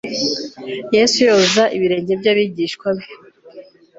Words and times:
yesu 0.95 1.17
yoza 1.27 1.63
ibirenge 1.75 2.13
by'abigishwa 2.19 2.87
be 2.97 3.05